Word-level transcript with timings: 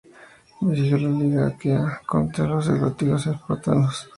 Dirigió 0.61 0.97
la 0.97 1.09
Liga 1.09 1.45
aquea 1.49 2.01
contra 2.07 2.47
los 2.47 2.67
etolios 2.69 2.99
y 3.01 3.05
los 3.05 3.27
espartanos. 3.27 4.09